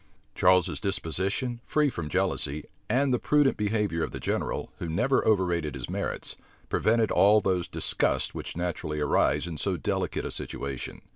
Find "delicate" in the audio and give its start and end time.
9.77-10.25